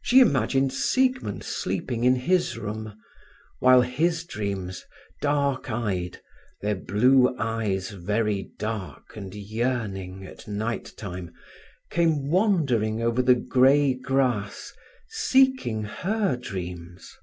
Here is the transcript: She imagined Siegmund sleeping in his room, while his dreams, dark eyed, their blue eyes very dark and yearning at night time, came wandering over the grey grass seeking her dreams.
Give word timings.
She 0.00 0.20
imagined 0.20 0.72
Siegmund 0.72 1.44
sleeping 1.44 2.02
in 2.02 2.14
his 2.14 2.56
room, 2.56 2.96
while 3.58 3.82
his 3.82 4.24
dreams, 4.24 4.86
dark 5.20 5.70
eyed, 5.70 6.22
their 6.62 6.74
blue 6.76 7.36
eyes 7.38 7.90
very 7.90 8.52
dark 8.58 9.16
and 9.18 9.34
yearning 9.34 10.24
at 10.24 10.48
night 10.48 10.94
time, 10.96 11.34
came 11.90 12.30
wandering 12.30 13.02
over 13.02 13.20
the 13.20 13.34
grey 13.34 13.92
grass 13.92 14.72
seeking 15.10 15.84
her 15.84 16.36
dreams. 16.38 17.14